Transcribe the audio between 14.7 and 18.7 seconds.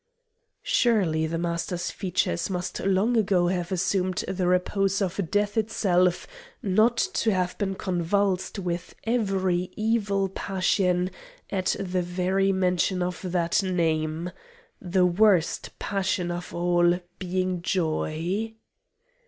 the worst passion of all being joy.